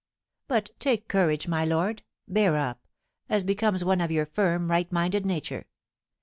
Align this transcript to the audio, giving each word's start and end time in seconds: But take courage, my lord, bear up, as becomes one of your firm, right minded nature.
But 0.47 0.71
take 0.79 1.07
courage, 1.07 1.47
my 1.47 1.63
lord, 1.63 2.01
bear 2.27 2.57
up, 2.57 2.87
as 3.29 3.43
becomes 3.43 3.85
one 3.85 4.01
of 4.01 4.09
your 4.09 4.25
firm, 4.25 4.71
right 4.71 4.91
minded 4.91 5.27
nature. 5.27 5.67